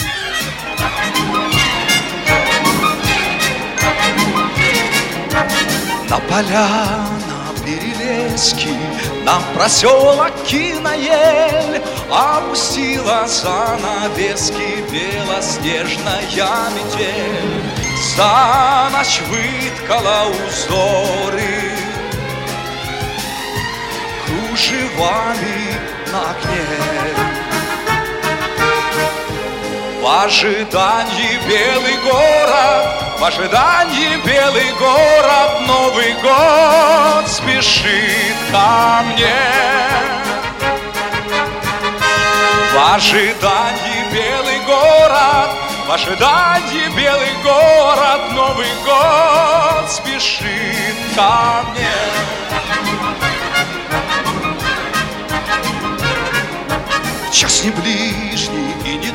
[6.10, 6.68] На поля,
[7.28, 8.70] на перелески,
[9.30, 16.24] на проселок Киноель Опустила занавески белоснежная
[16.74, 17.64] метель.
[18.16, 21.72] За ночь выткала узоры
[24.26, 25.76] Кружевами
[26.12, 27.29] на окне
[30.02, 39.36] в ожидании белый город, в ожидании белый город, Новый год спешит ко мне.
[42.74, 45.50] В ожидании белый город,
[45.86, 52.40] в ожидании белый город, Новый год спешит ко мне.
[57.34, 58.69] Час не ближний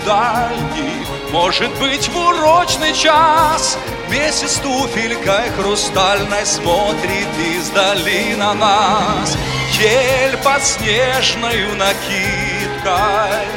[0.05, 3.79] дальний, Может быть в урочный час
[4.09, 9.37] Месяц туфелькой хрустальной Смотрит издали на нас.
[9.73, 13.49] Ель под снежною накидкой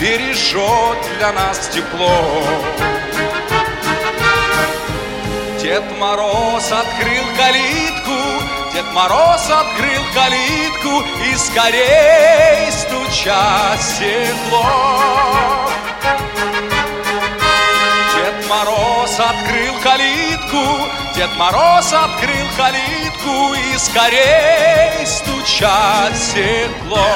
[0.00, 2.42] Бережет для нас тепло.
[5.60, 8.21] Дед Мороз открыл калитку
[8.82, 14.66] Дед Мороз открыл калитку и скорей стуча стекло.
[18.12, 27.06] Дед Мороз открыл калитку Дед Мороз открыл калитку и скорей стучать стекло.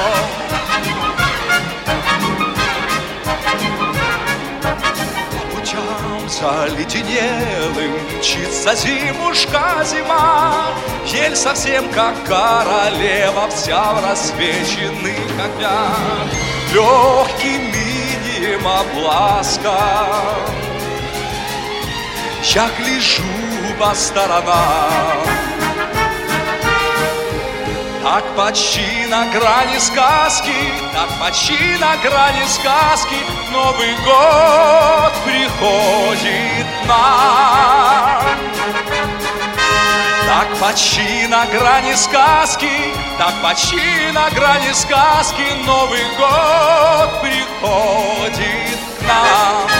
[6.37, 10.67] Путям заледенелым мчится зимушка зима,
[11.05, 16.27] Ель совсем как королева, вся в рассвеченных огнях,
[16.73, 19.73] Легким инием обласкан.
[22.43, 23.23] Я гляжу
[23.79, 25.46] по сторонам
[28.09, 33.19] Так почти на грани сказки Так почти на грани сказки
[33.51, 38.23] Новый год приходит нам.
[40.25, 49.76] Так почти на грани сказки Так почти на грани сказки Новый год приходит нам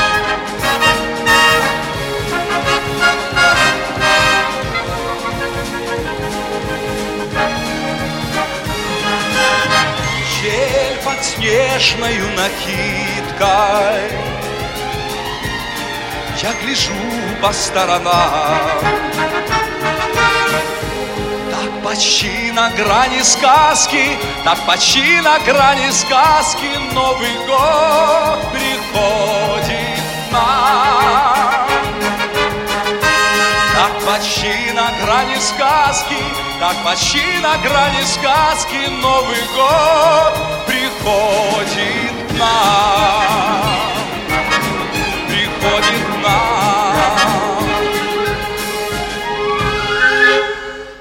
[11.48, 14.12] Снежною накидкой.
[16.44, 16.92] Я гляжу
[17.42, 18.58] по сторонам
[21.50, 30.02] Так почти на грани сказки Так почти на грани сказки Новый год приходит
[30.34, 31.66] нам.
[33.74, 36.22] Так почти на грани сказки
[36.60, 40.67] Так почти на грани сказки Новый год
[41.08, 43.24] приходит нам
[45.28, 46.98] Приходит нам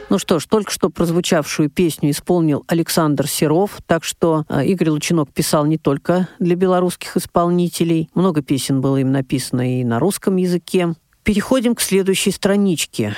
[0.08, 5.32] Ну что ж, только что прозвучавшую песню исполнил Александр Серов, так что э, Игорь Лучинок
[5.32, 8.08] писал не только для белорусских исполнителей.
[8.14, 10.94] Много песен было им написано и на русском языке.
[11.24, 13.14] Переходим к следующей страничке.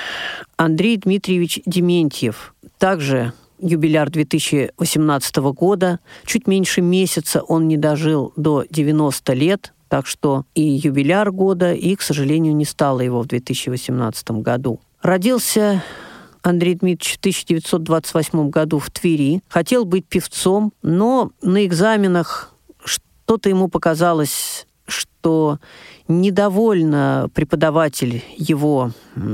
[0.57, 5.99] Андрей Дмитриевич Дементьев, также юбиляр 2018 года.
[6.25, 11.95] Чуть меньше месяца он не дожил до 90 лет, так что и юбиляр года, и,
[11.95, 14.79] к сожалению, не стало его в 2018 году.
[15.01, 15.83] Родился
[16.41, 19.41] Андрей Дмитриевич в 1928 году в Твери.
[19.49, 22.53] Хотел быть певцом, но на экзаменах
[22.83, 24.67] что-то ему показалось,
[25.19, 25.59] что
[26.07, 28.91] недовольна преподаватель его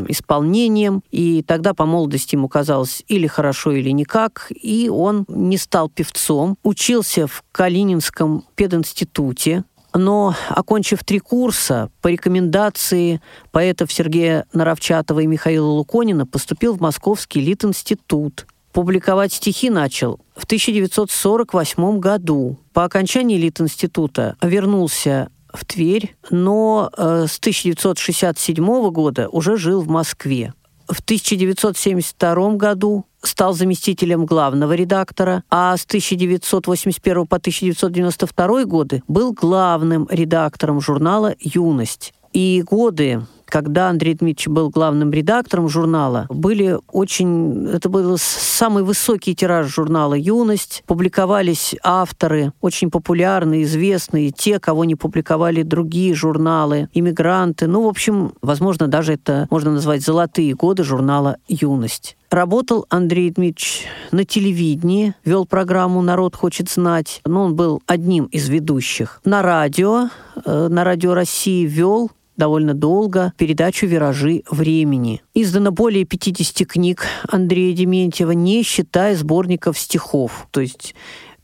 [0.07, 5.89] исполнением, и тогда по молодости ему казалось или хорошо, или никак, и он не стал
[5.89, 9.63] певцом, учился в Калининском пединституте,
[9.93, 13.21] но, окончив три курса, по рекомендации
[13.51, 18.45] поэтов Сергея Наровчатова и Михаила Луконина поступил в Московский Литинститут.
[18.73, 22.59] Публиковать стихи начал в 1948 году.
[22.73, 30.53] По окончании Литинститута вернулся в Тверь, но э, с 1967 года уже жил в Москве.
[30.87, 40.07] В 1972 году стал заместителем главного редактора, а с 1981 по 1992 годы был главным
[40.11, 42.13] редактором журнала «Юность».
[42.33, 43.25] И годы
[43.55, 47.69] когда Андрей Дмитриевич был главным редактором журнала, были очень...
[47.69, 50.83] Это был самый высокий тираж журнала «Юность».
[50.85, 57.67] Публиковались авторы, очень популярные, известные, те, кого не публиковали другие журналы, иммигранты.
[57.67, 62.17] Ну, в общем, возможно, даже это можно назвать золотые годы журнала «Юность».
[62.31, 68.49] Работал Андрей Дмитриевич на телевидении, вел программу «Народ хочет знать», но он был одним из
[68.49, 69.21] ведущих.
[69.23, 70.09] На радио,
[70.43, 75.21] э, на радио России вел довольно долго передачу «Виражи времени».
[75.33, 80.47] Издано более 50 книг Андрея Дементьева, не считая сборников стихов.
[80.51, 80.95] То есть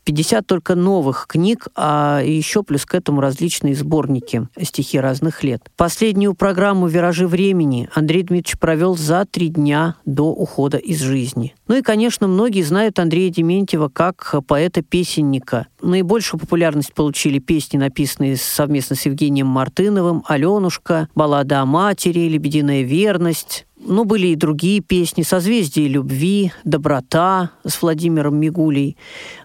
[0.04, 5.62] 50 только новых книг, а еще плюс к этому различные сборники стихи разных лет.
[5.76, 11.54] Последнюю программу «Виражи времени» Андрей Дмитриевич провел за три дня до ухода из жизни.
[11.68, 15.66] Ну и, конечно, многие знают Андрея Дементьева как поэта-песенника.
[15.80, 23.66] Наибольшую популярность получили песни, написанные совместно с Евгением Мартыновым, «Аленушка», «Баллада о матери», «Лебединая верность»,
[23.84, 28.96] ну, были и другие песни «Созвездие любви», «Доброта» с Владимиром Мигулей.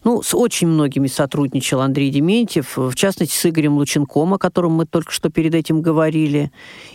[0.03, 4.85] Ну, с очень многими сотрудничал Андрей Дементьев, в частности, с Игорем Лученком, о котором мы
[4.85, 6.51] только что перед этим говорили.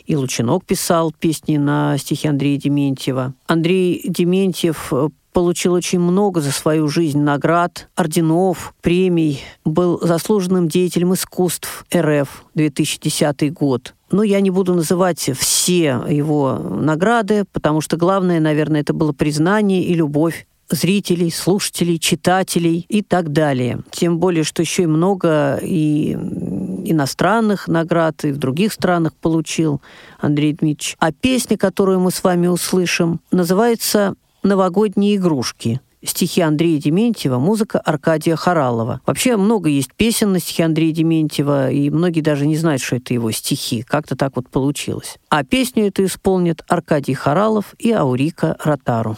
[0.07, 3.35] И Лучинок писал песни на стихи Андрея Дементьева.
[3.47, 4.93] Андрей Дементьев
[5.33, 13.53] получил очень много за свою жизнь наград, орденов, премий, был заслуженным деятелем искусств РФ 2010
[13.53, 13.95] год.
[14.11, 19.83] Но я не буду называть все его награды, потому что главное, наверное, это было признание
[19.83, 23.81] и любовь зрителей, слушателей, читателей и так далее.
[23.91, 29.81] Тем более, что еще и много и иностранных наград, и в других странах получил
[30.21, 30.97] Андрей Дмитриевич.
[30.99, 35.81] А песня, которую мы с вами услышим, называется новогодние игрушки.
[36.05, 39.01] Стихи Андрея Дементьева, музыка Аркадия Харалова.
[39.07, 43.15] Вообще много есть песен на стихи Андрея Дементьева, и многие даже не знают, что это
[43.15, 43.83] его стихи.
[43.83, 45.19] Как-то так вот получилось.
[45.29, 49.17] А песню эту исполнят Аркадий Харалов и Аурика Ротару.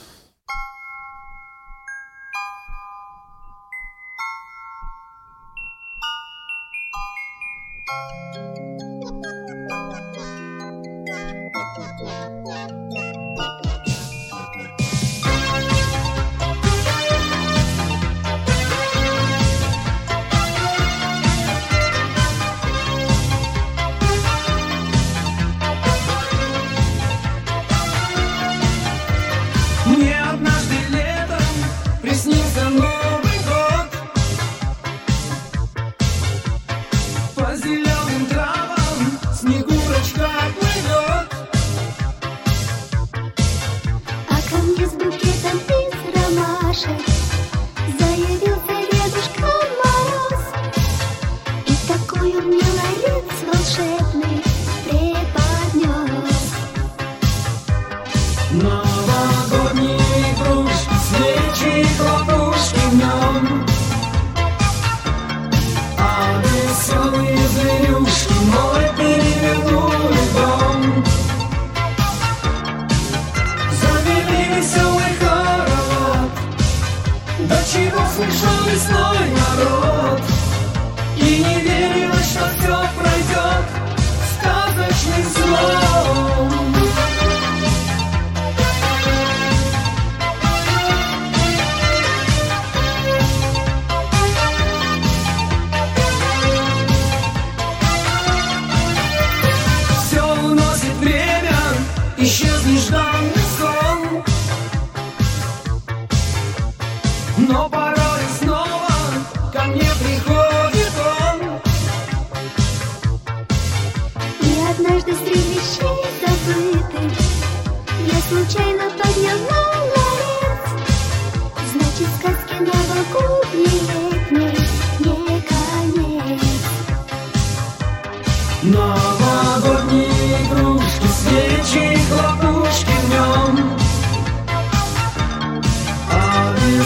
[107.47, 108.04] No para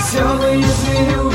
[0.09, 1.28] веселые зверюги.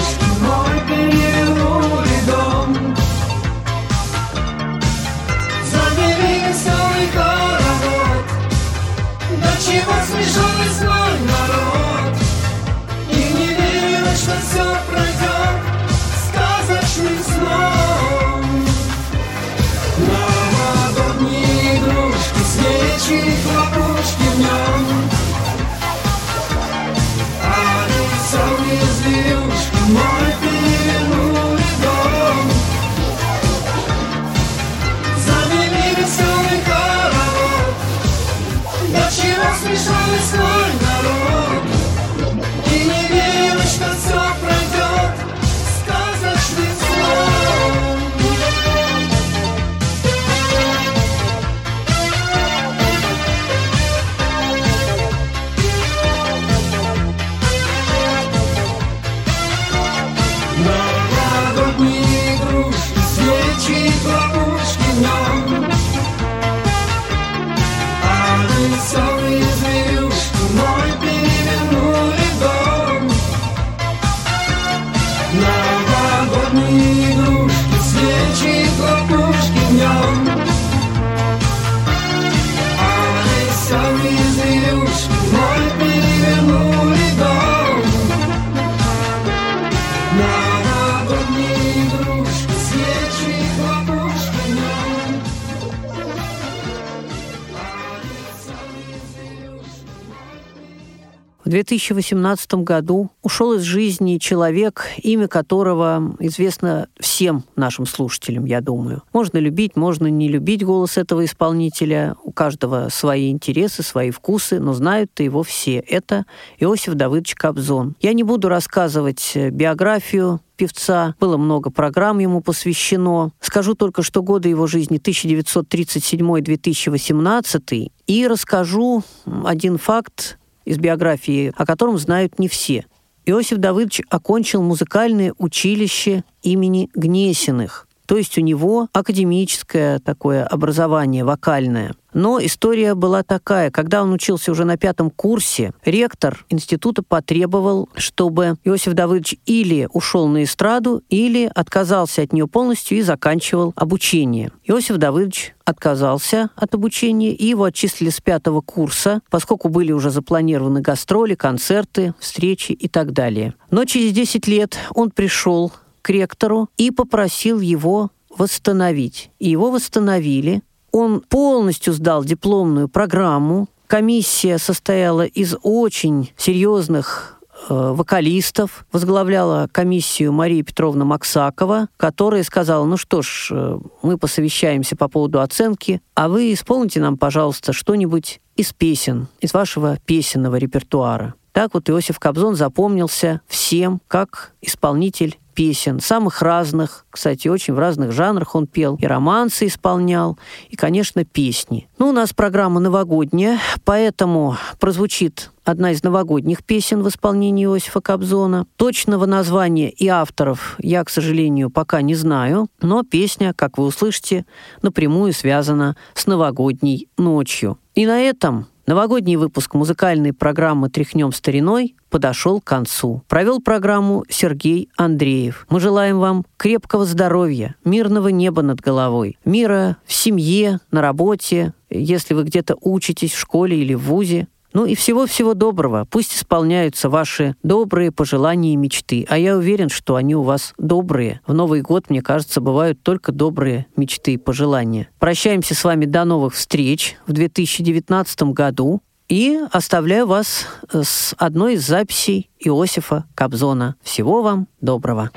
[101.54, 109.04] 2018 году ушел из жизни человек, имя которого известно всем нашим слушателям, я думаю.
[109.14, 112.16] Можно любить, можно не любить голос этого исполнителя.
[112.24, 115.78] У каждого свои интересы, свои вкусы, но знают-то его все.
[115.78, 116.26] Это
[116.58, 117.95] Иосиф Давыдович Кобзон.
[118.01, 121.14] Я не буду рассказывать э, биографию певца.
[121.20, 123.30] Было много программ ему посвящено.
[123.39, 127.91] Скажу только, что годы его жизни 1937-2018.
[128.08, 129.04] И расскажу
[129.45, 132.86] один факт, из биографии, о котором знают не все.
[133.26, 141.95] Иосиф Давыдович окончил музыкальное училище имени Гнесиных– то есть у него академическое такое образование вокальное.
[142.14, 143.72] Но история была такая.
[143.72, 150.28] Когда он учился уже на пятом курсе, ректор института потребовал, чтобы Иосиф Давыдович или ушел
[150.28, 154.51] на эстраду, или отказался от нее полностью и заканчивал обучение.
[154.64, 160.82] Иосиф Давыдович отказался от обучения, и его отчислили с пятого курса, поскольку были уже запланированы
[160.82, 163.55] гастроли, концерты, встречи и так далее.
[163.72, 165.72] Но через 10 лет он пришел
[166.04, 169.32] к ректору и попросил его восстановить.
[169.39, 170.62] И его восстановили.
[170.91, 173.68] Он полностью сдал дипломную программу.
[173.88, 177.39] Комиссия состояла из очень серьезных
[177.70, 184.95] э, вокалистов, возглавляла комиссию Мария Петровна Максакова, которая сказала, ну что ж, э, мы посовещаемся
[184.95, 191.36] по поводу оценки, а вы исполните нам, пожалуйста, что-нибудь из песен, из вашего песенного репертуара.
[191.54, 198.12] Так вот Иосиф Кобзон запомнился всем как исполнитель песен, самых разных, кстати, очень в разных
[198.12, 198.95] жанрах он пел.
[198.95, 200.38] И романсы исполнял,
[200.70, 201.88] и, конечно, песни.
[201.97, 208.66] Ну, у нас программа новогодняя, поэтому прозвучит одна из новогодних песен в исполнении Иосифа Кобзона.
[208.76, 214.45] Точного названия и авторов я, к сожалению, пока не знаю, но песня, как вы услышите,
[214.82, 217.78] напрямую связана с новогодней ночью.
[217.95, 223.23] И на этом Новогодний выпуск музыкальной программы «Тряхнем стариной» подошел к концу.
[223.29, 225.65] Провел программу Сергей Андреев.
[225.69, 232.34] Мы желаем вам крепкого здоровья, мирного неба над головой, мира в семье, на работе, если
[232.34, 236.05] вы где-то учитесь в школе или в ВУЗе, ну и всего-всего доброго.
[236.09, 239.26] Пусть исполняются ваши добрые пожелания и мечты.
[239.30, 241.41] А я уверен, что они у вас добрые.
[241.47, 245.07] В Новый год, мне кажется, бывают только добрые мечты и пожелания.
[245.19, 249.01] Прощаемся с вами до новых встреч в 2019 году.
[249.30, 253.95] И оставляю вас с одной из записей Иосифа Кобзона.
[254.03, 255.32] Всего вам доброго.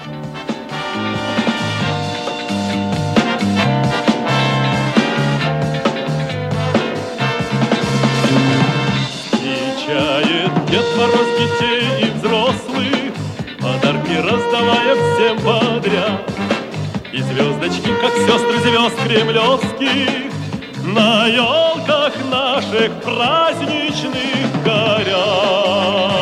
[10.96, 13.12] Мороз детей и взрослых,
[13.60, 16.30] Подарки раздавая всем подряд.
[17.12, 20.32] И звездочки, как сестры звезд кремлевских,
[20.94, 26.15] На елках наших праздничных горят.